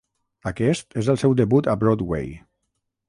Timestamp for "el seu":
1.13-1.37